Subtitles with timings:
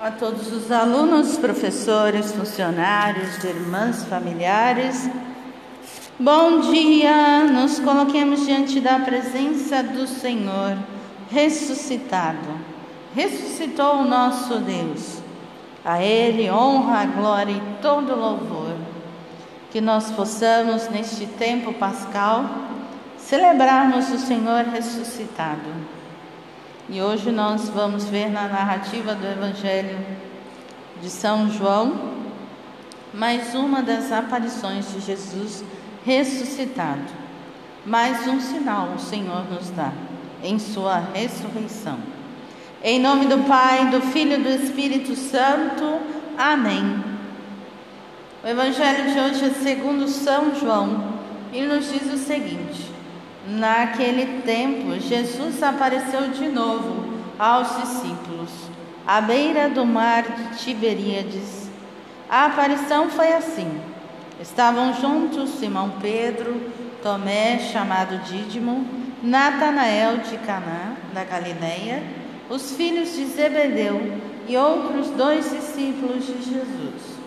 [0.00, 5.10] a todos os alunos, professores, funcionários, irmãs, familiares.
[6.16, 7.44] Bom dia!
[7.44, 10.78] Nos coloquemos diante da presença do Senhor
[11.28, 12.48] ressuscitado.
[13.12, 15.18] Ressuscitou o nosso Deus.
[15.84, 18.76] A Ele honra, glória e todo louvor.
[19.72, 22.44] Que nós possamos, neste tempo pascal,
[23.16, 25.97] celebrarmos o Senhor ressuscitado
[26.90, 29.98] e hoje nós vamos ver na narrativa do Evangelho
[31.02, 32.16] de São João
[33.12, 35.62] mais uma das aparições de Jesus
[36.04, 37.02] ressuscitado.
[37.84, 39.92] Mais um sinal o Senhor nos dá
[40.42, 41.98] em sua ressurreição.
[42.82, 46.00] Em nome do Pai, do Filho e do Espírito Santo.
[46.38, 47.04] Amém.
[48.42, 51.18] O Evangelho de hoje é segundo São João
[51.52, 52.87] e nos diz o seguinte:
[53.50, 58.50] Naquele tempo, Jesus apareceu de novo aos discípulos,
[59.06, 61.70] à beira do mar de Tiberíades.
[62.28, 63.80] A aparição foi assim:
[64.38, 66.60] estavam juntos Simão Pedro,
[67.02, 68.86] Tomé, chamado Dídimo,
[69.22, 72.02] Natanael de Caná, da Galileia,
[72.50, 77.18] os filhos de Zebedeu e outros dois discípulos de Jesus.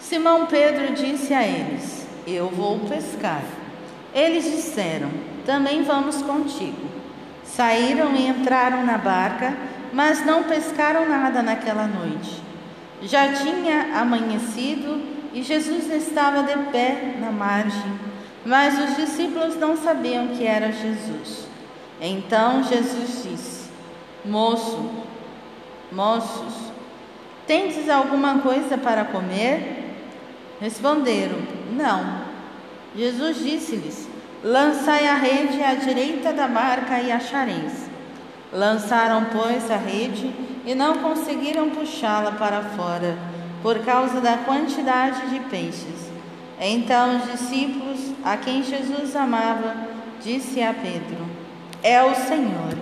[0.00, 3.42] Simão Pedro disse a eles: eu vou pescar.
[4.14, 5.10] Eles disseram:
[5.44, 6.90] Também vamos contigo.
[7.44, 9.54] Saíram e entraram na barca,
[9.92, 12.42] mas não pescaram nada naquela noite.
[13.02, 15.02] Já tinha amanhecido
[15.34, 17.98] e Jesus estava de pé na margem,
[18.44, 21.46] mas os discípulos não sabiam que era Jesus.
[22.00, 23.70] Então Jesus disse:
[24.24, 24.90] Moço,
[25.90, 26.54] moços,
[27.46, 29.94] tendes alguma coisa para comer?
[30.60, 32.22] Responderam: não.
[32.94, 34.08] Jesus disse-lhes:
[34.44, 37.90] Lançai a rede à direita da barca e achareis.
[38.52, 40.30] Lançaram, pois, a rede
[40.66, 43.16] e não conseguiram puxá-la para fora,
[43.62, 46.10] por causa da quantidade de peixes.
[46.60, 49.74] Então os discípulos, a quem Jesus amava,
[50.22, 51.26] disse a Pedro:
[51.82, 52.76] É o Senhor.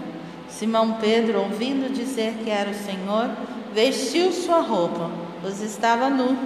[0.49, 3.31] Simão Pedro, ouvindo dizer que era o Senhor,
[3.73, 6.37] vestiu sua roupa, pois estava nu,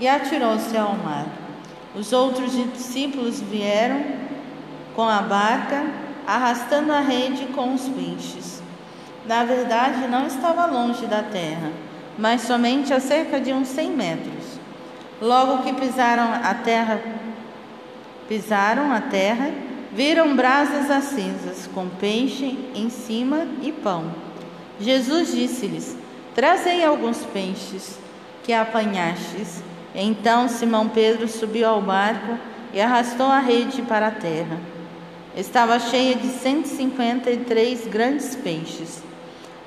[0.00, 1.26] e atirou-se ao mar.
[1.98, 4.04] Os outros discípulos vieram
[4.94, 5.84] com a barca,
[6.24, 8.62] arrastando a rede com os peixes.
[9.26, 11.72] Na verdade, não estava longe da terra,
[12.16, 14.60] mas somente a cerca de uns cem metros.
[15.20, 17.02] Logo que pisaram a terra,
[18.28, 19.50] pisaram a terra,
[19.92, 24.14] viram brasas acesas com peixe em cima e pão.
[24.78, 25.96] Jesus disse-lhes:
[26.32, 27.98] Trazei alguns peixes
[28.44, 29.64] que apanhastes.
[30.00, 32.38] Então Simão Pedro subiu ao barco
[32.72, 34.60] e arrastou a rede para a terra.
[35.36, 39.02] Estava cheia de 153 grandes peixes.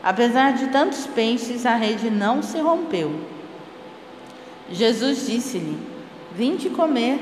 [0.01, 3.13] Apesar de tantos peixes, a rede não se rompeu.
[4.71, 5.77] Jesus disse-lhe:
[6.33, 7.19] Vinde comer.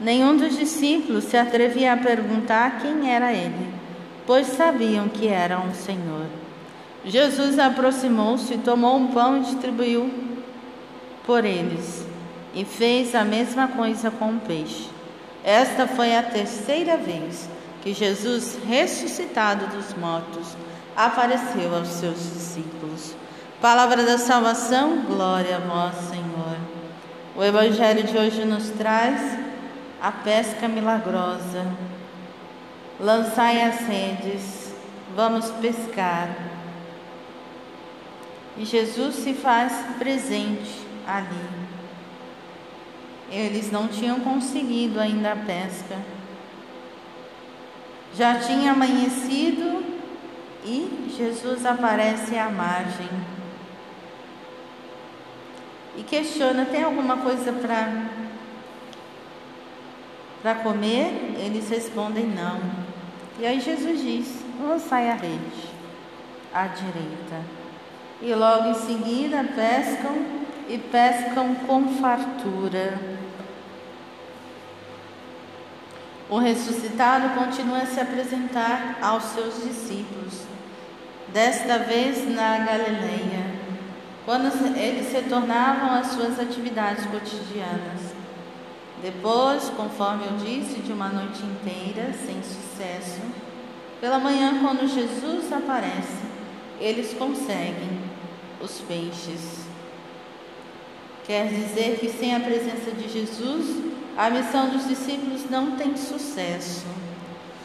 [0.00, 3.68] Nenhum dos discípulos se atrevia a perguntar quem era ele,
[4.26, 6.26] pois sabiam que era um Senhor.
[7.04, 10.08] Jesus aproximou-se, tomou um pão e distribuiu
[11.24, 12.01] por eles,
[12.54, 14.88] e fez a mesma coisa com o peixe.
[15.44, 17.48] Esta foi a terceira vez
[17.82, 20.56] que Jesus, ressuscitado dos mortos,
[20.96, 23.14] apareceu aos seus discípulos.
[23.60, 26.56] Palavra da salvação, glória a vós, Senhor.
[27.34, 29.38] O Evangelho de hoje nos traz
[30.00, 31.64] a pesca milagrosa.
[33.00, 34.72] Lançai as redes,
[35.16, 36.28] vamos pescar.
[38.56, 41.61] E Jesus se faz presente ali.
[43.32, 45.96] Eles não tinham conseguido ainda a pesca.
[48.14, 49.82] Já tinha amanhecido
[50.62, 53.08] e Jesus aparece à margem.
[55.96, 58.10] E questiona: tem alguma coisa para
[60.42, 61.34] para comer?
[61.38, 62.60] Eles respondem: não.
[63.38, 65.72] E aí Jesus diz: lançai a rede
[66.52, 67.40] à direita.
[68.20, 73.11] E logo em seguida pescam e pescam com fartura.
[76.32, 80.32] O ressuscitado continua a se apresentar aos seus discípulos,
[81.30, 83.44] desta vez na Galileia,
[84.24, 88.14] quando eles retornavam às suas atividades cotidianas.
[89.02, 93.20] Depois, conforme eu disse, de uma noite inteira sem sucesso,
[94.00, 96.16] pela manhã, quando Jesus aparece,
[96.80, 98.00] eles conseguem
[98.58, 99.66] os peixes.
[101.26, 106.84] Quer dizer que sem a presença de Jesus, a missão dos discípulos não tem sucesso.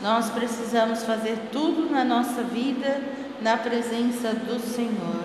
[0.01, 3.01] Nós precisamos fazer tudo na nossa vida
[3.41, 5.23] na presença do Senhor.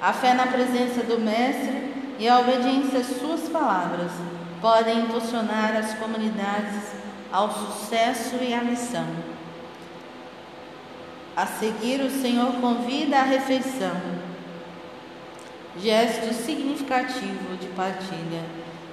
[0.00, 4.10] A fé na presença do Mestre e a obediência às suas palavras
[4.60, 6.92] podem impulsionar as comunidades
[7.32, 9.06] ao sucesso e à missão.
[11.36, 14.00] A seguir, o Senhor convida à refeição,
[15.78, 18.42] gesto significativo de partilha,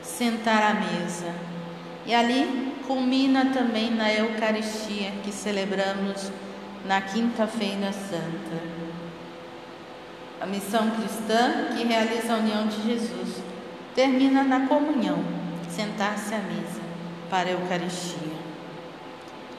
[0.03, 1.33] sentar à mesa.
[2.05, 6.31] E ali culmina também na Eucaristia que celebramos
[6.85, 8.61] na Quinta-feira Santa.
[10.41, 13.41] A missão cristã que realiza a união de Jesus
[13.95, 15.23] termina na comunhão,
[15.69, 16.81] sentar-se à mesa
[17.29, 18.43] para a Eucaristia.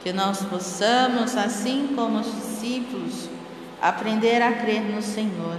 [0.03, 3.27] Que nós possamos, assim como os discípulos,
[3.81, 5.57] aprender a crer no Senhor.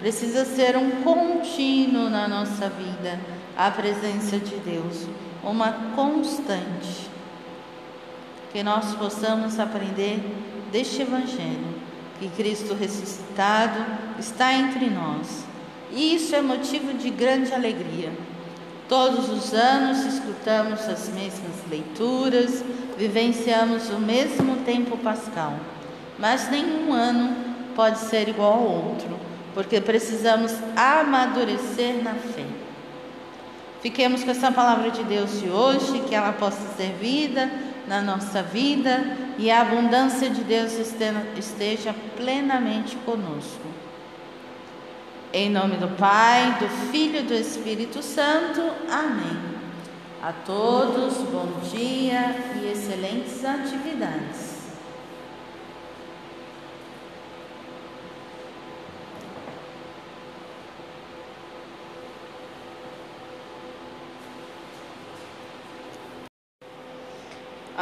[0.00, 3.20] Precisa ser um contínuo na nossa vida
[3.56, 5.06] a presença de Deus,
[5.42, 7.10] uma constante.
[8.52, 10.20] Que nós possamos aprender
[10.70, 11.74] deste Evangelho,
[12.18, 13.84] que Cristo ressuscitado
[14.18, 15.44] está entre nós.
[15.90, 18.12] E isso é motivo de grande alegria.
[18.88, 22.62] Todos os anos escutamos as mesmas leituras,
[22.98, 25.54] vivenciamos o mesmo tempo pascal,
[26.18, 27.34] mas nenhum ano
[27.74, 29.18] pode ser igual ao outro,
[29.54, 32.44] porque precisamos amadurecer na fé.
[33.82, 37.50] Fiquemos com essa palavra de Deus de hoje, que ela possa ser vida
[37.88, 39.04] na nossa vida
[39.36, 40.72] e a abundância de Deus
[41.36, 43.66] esteja plenamente conosco.
[45.32, 48.60] Em nome do Pai, do Filho e do Espírito Santo.
[48.88, 49.36] Amém.
[50.22, 54.51] A todos, bom dia e excelentes atividades.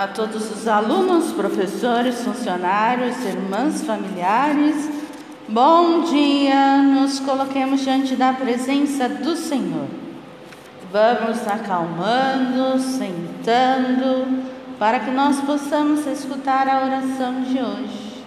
[0.01, 4.89] A todos os alunos, professores, funcionários, irmãs, familiares,
[5.47, 6.79] bom dia.
[6.79, 9.89] Nos coloquemos diante da presença do Senhor.
[10.91, 14.43] Vamos acalmando, sentando,
[14.79, 18.25] para que nós possamos escutar a oração de hoje.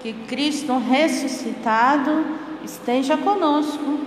[0.00, 2.24] Que Cristo ressuscitado
[2.64, 3.98] esteja conosco.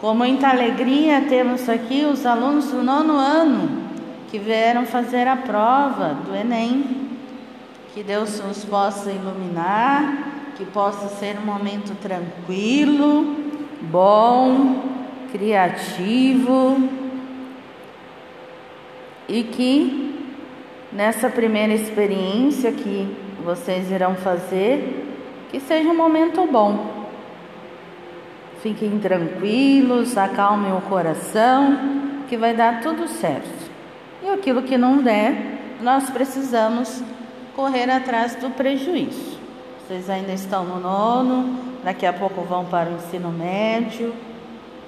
[0.00, 3.83] Com muita alegria temos aqui os alunos do nono ano
[4.34, 7.08] que vieram fazer a prova do Enem.
[7.94, 13.36] Que Deus os possa iluminar, que possa ser um momento tranquilo,
[13.82, 14.82] bom,
[15.30, 16.76] criativo
[19.28, 20.26] e que
[20.90, 25.14] nessa primeira experiência que vocês irão fazer,
[25.52, 27.06] que seja um momento bom.
[28.60, 31.78] Fiquem tranquilos, acalmem o coração,
[32.28, 33.63] que vai dar tudo certo.
[34.24, 37.02] E aquilo que não der, nós precisamos
[37.54, 39.38] correr atrás do prejuízo.
[39.86, 44.14] Vocês ainda estão no nono, daqui a pouco vão para o ensino médio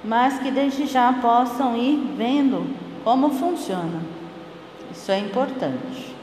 [0.03, 2.65] mas que desde já possam ir vendo
[3.03, 4.01] como funciona.
[4.91, 6.15] Isso é importante.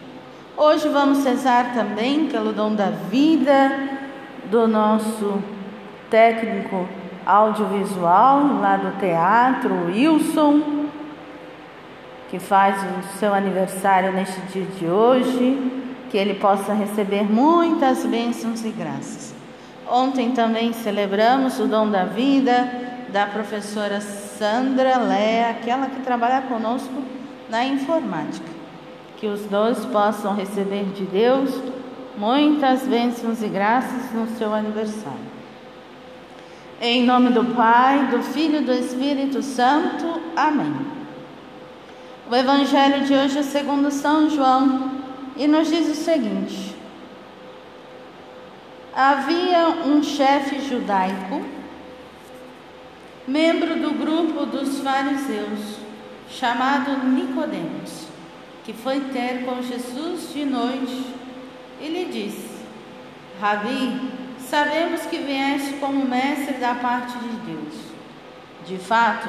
[0.57, 3.73] Hoje vamos rezar também pelo dom da vida
[4.51, 5.43] do nosso
[6.09, 6.89] técnico
[7.27, 10.63] audiovisual lá do teatro, Wilson,
[12.35, 15.71] que faz o seu aniversário neste dia de hoje,
[16.11, 19.33] que ele possa receber muitas bênçãos e graças.
[19.89, 22.69] Ontem também celebramos o dom da vida
[23.13, 27.05] da professora Sandra Lé, aquela que trabalha conosco
[27.49, 28.51] na informática.
[29.17, 31.55] Que os dois possam receber de Deus
[32.19, 35.35] muitas bênçãos e graças no seu aniversário.
[36.81, 40.21] Em nome do Pai, do Filho e do Espírito Santo.
[40.35, 41.04] Amém.
[42.31, 44.91] O Evangelho de hoje é segundo São João
[45.37, 46.75] e nos diz o seguinte:
[48.97, 51.45] Havia um chefe judaico
[53.27, 55.77] membro do grupo dos fariseus,
[56.31, 58.07] chamado Nicodemos,
[58.65, 61.05] que foi ter com Jesus de noite
[61.79, 62.57] e lhe disse:
[63.39, 64.01] Rabi,
[64.39, 67.75] sabemos que vieste como mestre da parte de Deus.
[68.67, 69.29] De fato,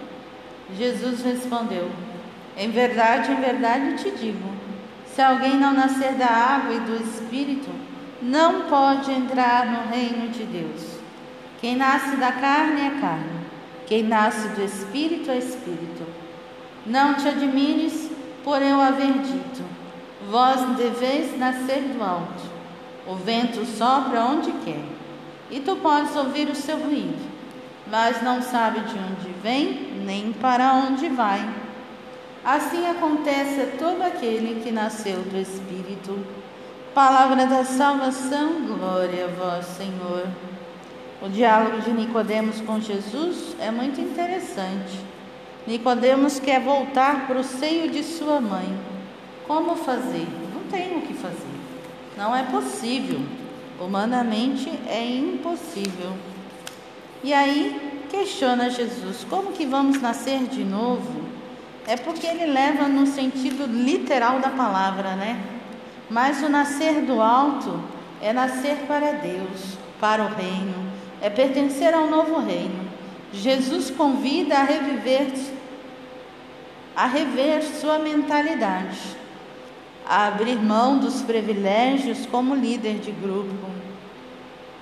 [0.77, 1.89] Jesus respondeu:
[2.57, 4.49] Em verdade, em verdade te digo:
[5.13, 7.69] se alguém não nascer da água e do espírito,
[8.21, 10.99] não pode entrar no reino de Deus.
[11.59, 13.41] Quem nasce da carne é carne,
[13.85, 16.05] quem nasce do espírito é espírito.
[16.85, 18.09] Não te admires
[18.43, 19.63] por eu haver dito:
[20.29, 22.51] Vós deveis nascer do alto.
[23.07, 24.83] O vento sopra onde quer,
[25.49, 27.30] e tu podes ouvir o seu ruído,
[27.91, 31.47] mas não sabe de onde vem nem para onde vai.
[32.43, 36.17] Assim acontece a todo aquele que nasceu do Espírito.
[36.95, 40.25] Palavra da salvação, glória a vós, Senhor.
[41.21, 44.97] O diálogo de Nicodemos com Jesus é muito interessante.
[45.67, 48.73] Nicodemos quer voltar para o seio de sua mãe.
[49.45, 50.27] Como fazer?
[50.53, 51.35] Não tem o que fazer.
[52.17, 53.19] Não é possível.
[53.79, 56.30] Humanamente é impossível.
[57.23, 61.21] E aí questiona Jesus: como que vamos nascer de novo?
[61.87, 65.41] É porque ele leva no sentido literal da palavra, né?
[66.09, 67.79] Mas o nascer do alto
[68.21, 72.89] é nascer para Deus, para o reino, é pertencer ao novo reino.
[73.31, 75.31] Jesus convida a reviver,
[76.95, 78.99] a rever sua mentalidade,
[80.07, 83.71] a abrir mão dos privilégios como líder de grupo.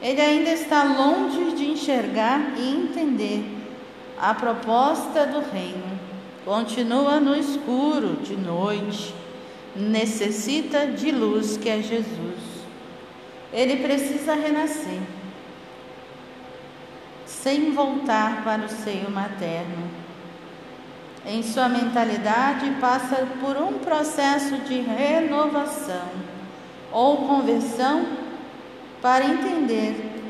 [0.02, 3.44] Ele ainda está longe de enxergar e entender
[4.20, 6.00] a proposta do reino.
[6.46, 9.14] Continua no escuro de noite
[9.76, 12.40] necessita de luz, que é Jesus.
[13.52, 15.00] Ele precisa renascer,
[17.26, 19.90] sem voltar para o seio materno.
[21.26, 26.10] Em sua mentalidade, passa por um processo de renovação
[26.92, 28.29] ou conversão
[29.02, 30.22] para entender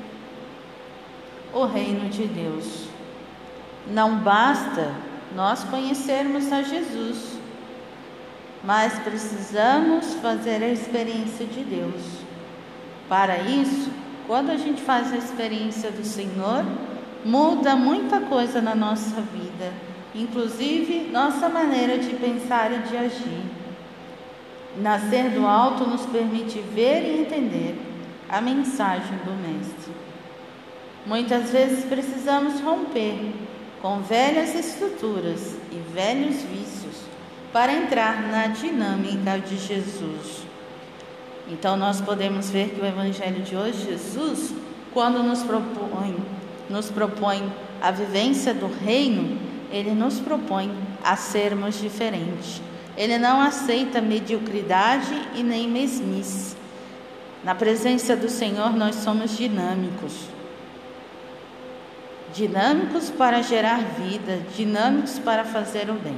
[1.54, 2.88] o reino de Deus.
[3.88, 4.94] Não basta
[5.36, 7.40] nós conhecermos a Jesus
[8.64, 12.02] mas precisamos fazer a experiência de Deus.
[13.08, 13.90] Para isso,
[14.28, 16.66] quando a gente faz a experiência do Senhor,
[17.26, 19.74] muda muita coisa na nossa vida,
[20.14, 23.44] inclusive nossa maneira de pensar e de agir.
[24.78, 27.76] Nascer do alto nos permite ver e entender
[28.30, 29.94] a mensagem do Mestre.
[31.06, 33.34] Muitas vezes precisamos romper
[33.82, 36.96] com velhas estruturas e velhos vícios
[37.52, 40.44] para entrar na dinâmica de Jesus.
[41.48, 44.54] Então nós podemos ver que o evangelho de hoje, Jesus,
[44.94, 46.16] quando nos propõe,
[46.70, 49.40] nos propõe a vivência do reino,
[49.72, 50.72] ele nos propõe
[51.04, 52.62] a sermos diferentes.
[52.96, 56.56] Ele não aceita mediocridade e nem mesmice.
[57.44, 60.14] Na presença do Senhor nós somos dinâmicos.
[62.34, 66.18] Dinâmicos para gerar vida, dinâmicos para fazer o bem.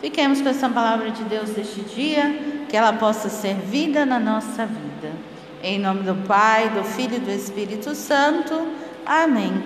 [0.00, 4.66] Fiquemos com essa palavra de Deus deste dia, que ela possa ser vida na nossa
[4.66, 5.12] vida.
[5.62, 8.68] Em nome do Pai, do Filho e do Espírito Santo.
[9.06, 9.64] Amém.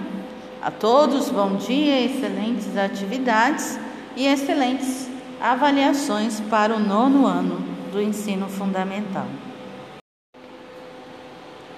[0.63, 3.79] A todos, bom dia, excelentes atividades
[4.17, 5.09] e excelentes
[5.41, 9.27] avaliações para o nono ano do ensino fundamental.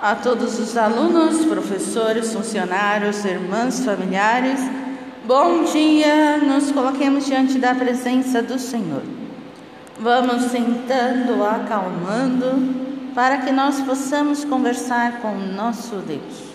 [0.01, 4.61] A todos os alunos, professores, funcionários, irmãs, familiares,
[5.31, 9.03] Bom dia, nos coloquemos diante da presença do Senhor.
[9.97, 16.51] Vamos sentando, acalmando, para que nós possamos conversar com o nosso Deus.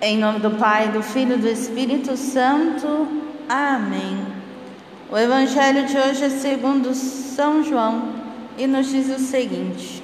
[0.00, 3.06] Em nome do Pai, do Filho e do Espírito Santo.
[3.46, 4.33] Amém.
[5.10, 8.14] O Evangelho de hoje é segundo São João
[8.56, 10.02] e nos diz o seguinte: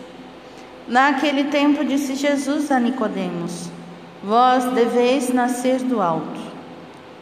[0.86, 3.70] Naquele tempo disse Jesus a Nicodemos:
[4.22, 6.40] Vós deveis nascer do alto.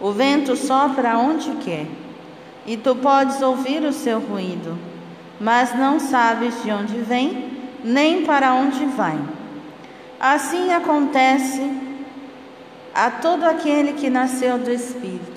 [0.00, 1.86] O vento sopra onde quer,
[2.66, 4.76] e tu podes ouvir o seu ruído,
[5.40, 7.52] mas não sabes de onde vem,
[7.84, 9.18] nem para onde vai.
[10.18, 11.62] Assim acontece
[12.92, 15.27] a todo aquele que nasceu do Espírito.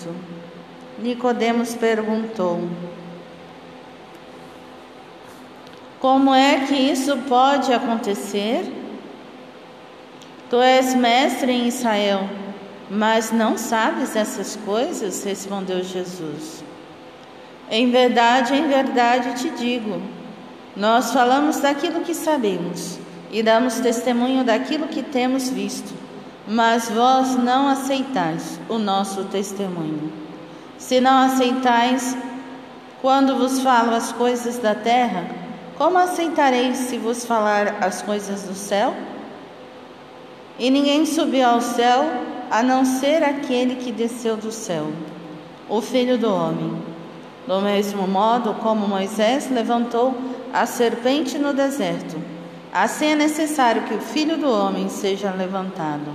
[1.01, 2.69] Nicodemos perguntou:
[5.99, 8.71] Como é que isso pode acontecer?
[10.49, 12.29] Tu és mestre em Israel,
[12.89, 15.23] mas não sabes essas coisas?
[15.23, 16.63] Respondeu Jesus.
[17.69, 20.01] Em verdade, em verdade te digo:
[20.75, 22.99] nós falamos daquilo que sabemos
[23.31, 25.93] e damos testemunho daquilo que temos visto,
[26.47, 30.30] mas vós não aceitais o nosso testemunho.
[30.81, 32.17] Se não aceitais,
[33.01, 35.27] quando vos falo as coisas da terra,
[35.77, 38.93] como aceitareis se vos falar as coisas do céu?
[40.57, 42.03] E ninguém subiu ao céu
[42.49, 44.91] a não ser aquele que desceu do céu,
[45.69, 46.75] o Filho do Homem.
[47.47, 50.15] Do mesmo modo como Moisés levantou
[50.51, 52.19] a serpente no deserto,
[52.73, 56.11] assim é necessário que o Filho do Homem seja levantado,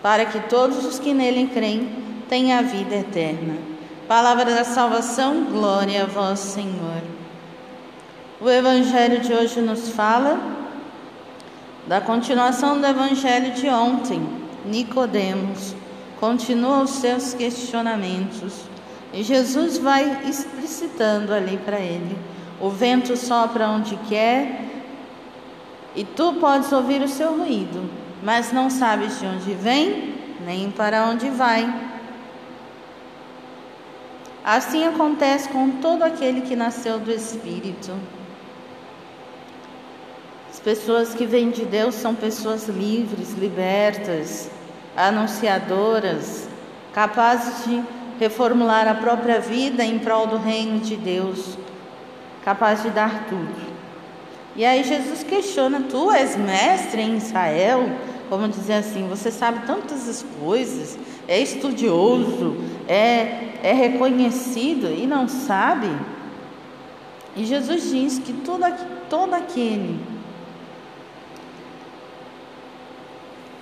[0.00, 1.90] para que todos os que nele creem
[2.28, 3.75] tenham a vida eterna.
[4.08, 7.02] Palavra da salvação, glória a vós, Senhor.
[8.40, 10.38] O Evangelho de hoje nos fala
[11.88, 14.24] da continuação do Evangelho de ontem.
[14.64, 15.74] Nicodemos
[16.20, 18.60] continua os seus questionamentos
[19.12, 22.16] e Jesus vai explicitando ali para ele:
[22.60, 24.66] o vento sopra onde quer
[25.96, 27.90] e tu podes ouvir o seu ruído,
[28.22, 30.14] mas não sabes de onde vem
[30.46, 31.95] nem para onde vai.
[34.46, 37.92] Assim acontece com todo aquele que nasceu do Espírito.
[40.48, 44.48] As pessoas que vêm de Deus são pessoas livres, libertas,
[44.96, 46.48] anunciadoras,
[46.92, 47.82] capazes de
[48.20, 51.58] reformular a própria vida em prol do reino de Deus,
[52.44, 53.66] capaz de dar tudo.
[54.54, 57.90] E aí Jesus questiona: Tu és mestre em Israel?
[58.28, 62.56] Como dizer assim, você sabe tantas coisas, é estudioso,
[62.88, 65.90] é, é reconhecido e não sabe?
[67.36, 68.64] E Jesus diz que todo,
[69.08, 70.00] todo aquele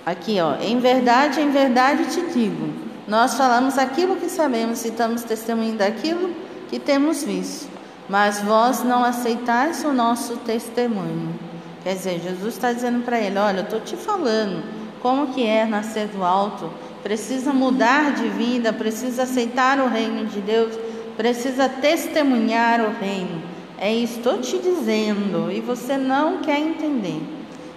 [0.05, 2.71] Aqui, ó, em verdade, em verdade te digo,
[3.07, 6.31] nós falamos aquilo que sabemos e estamos testemunhando daquilo
[6.69, 7.67] que temos visto,
[8.07, 11.33] mas vós não aceitais o nosso testemunho.
[11.81, 14.63] Quer dizer, Jesus está dizendo para ele: Olha, eu estou te falando
[15.01, 16.69] como que é nascer do alto,
[17.05, 20.75] precisa mudar de vida, precisa aceitar o reino de Deus,
[21.15, 23.43] precisa testemunhar o reino.
[23.77, 27.21] É isso, estou te dizendo, e você não quer entender.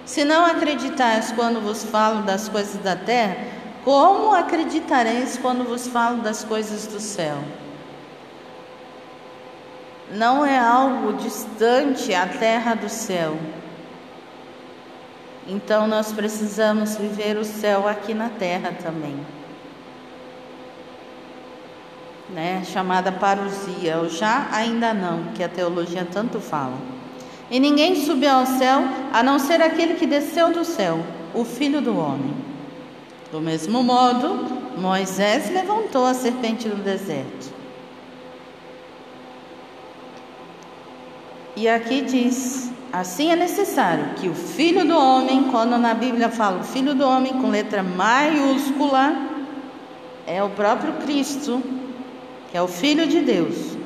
[0.07, 3.37] Se não acreditais quando vos falo das coisas da terra,
[3.85, 7.37] como acreditareis quando vos falo das coisas do céu?
[10.11, 13.37] Não é algo distante a terra do céu.
[15.49, 19.17] Então nós precisamos viver o céu aqui na terra também.
[22.29, 22.63] Né?
[22.67, 26.77] Chamada parousia, ou já ainda não, que a teologia tanto fala.
[27.51, 31.81] E ninguém subiu ao céu a não ser aquele que desceu do céu, o Filho
[31.81, 32.35] do Homem.
[33.33, 34.47] Do mesmo modo,
[34.77, 37.55] Moisés levantou a serpente no deserto.
[41.57, 46.61] E aqui diz: assim é necessário que o filho do homem, quando na Bíblia fala
[46.61, 49.29] o filho do homem com letra maiúscula,
[50.27, 51.63] é o próprio Cristo,
[52.51, 53.77] que é o Filho de Deus,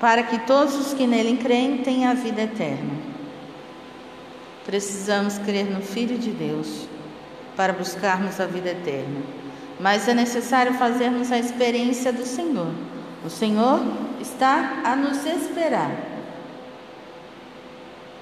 [0.00, 2.94] para que todos os que nele creem tenham a vida eterna.
[4.64, 6.88] Precisamos crer no Filho de Deus
[7.56, 9.22] para buscarmos a vida eterna.
[9.78, 12.72] Mas é necessário fazermos a experiência do Senhor.
[13.24, 13.80] O Senhor
[14.20, 16.15] está a nos esperar.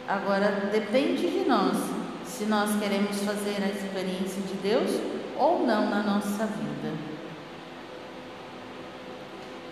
[0.06, 1.76] Agora depende de nós
[2.26, 4.90] se nós queremos fazer a experiência de Deus
[5.38, 6.92] ou não na nossa vida.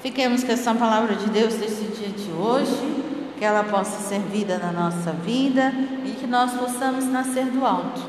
[0.01, 3.05] Fiquemos com essa palavra de Deus nesse dia de hoje,
[3.39, 5.73] que ela possa ser vida na nossa vida
[6.05, 8.01] e que nós possamos nascer do alto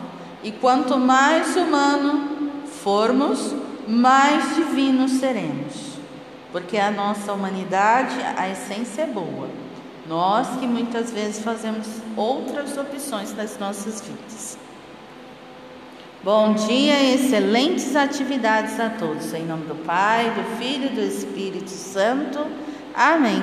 [0.43, 3.55] e quanto mais humano formos,
[3.87, 5.93] mais divinos seremos.
[6.51, 9.47] Porque a nossa humanidade, a essência é boa.
[10.07, 11.87] Nós que muitas vezes fazemos
[12.17, 14.57] outras opções nas nossas vidas.
[16.23, 19.33] Bom dia e excelentes atividades a todos.
[19.33, 22.45] Em nome do Pai, do Filho e do Espírito Santo.
[22.93, 23.41] Amém.